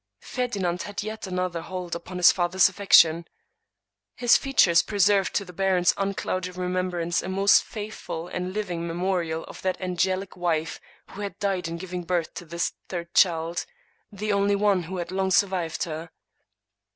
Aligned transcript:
Ferdinand 0.23 0.81
had 0.81 1.03
yet 1.03 1.27
another 1.27 1.61
hold 1.61 1.95
upon 1.95 2.17
his 2.17 2.31
father's 2.31 2.67
affections: 2.67 3.25
his 4.15 4.35
features 4.35 4.81
preserved 4.81 5.35
to 5.35 5.45
the 5.45 5.53
baron's 5.53 5.93
unclouded 5.95 6.57
remembrance 6.57 7.21
a 7.21 7.29
most 7.29 7.63
faithful 7.63 8.27
and 8.27 8.51
living 8.51 8.87
memorial 8.87 9.43
of 9.43 9.61
that 9.61 9.79
angelic 9.79 10.35
wife 10.35 10.79
who 11.11 11.21
had 11.21 11.37
died 11.37 11.67
in 11.67 11.77
giv 11.77 11.93
ing 11.93 12.01
birth 12.03 12.33
to 12.33 12.45
this 12.45 12.73
third 12.89 13.13
child— 13.13 13.67
^the 14.11 14.31
only 14.31 14.55
one 14.55 14.81
who 14.81 14.97
had 14.97 15.11
long 15.11 15.29
survived 15.29 15.83
her. 15.83 16.09